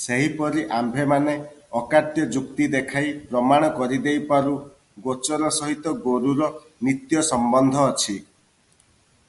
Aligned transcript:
ସେହିପରି 0.00 0.60
ଆମ୍ଭେମାନେ 0.80 1.32
ଅକାଟ୍ୟ 1.80 2.26
ଯୁକ୍ତି 2.36 2.68
ଦେଖାଇ 2.74 3.10
ପ୍ରମାଣ 3.32 3.70
କରିଦେଇପାରୁ 3.80 4.54
ଗୋଚର 5.08 5.50
ସହିତ 5.58 5.96
ଗୋରୁର 6.06 6.52
ନିତ୍ୟ 6.90 7.26
ସମ୍ବନ୍ଧ 7.32 7.88
ଅଛି। 7.90 8.16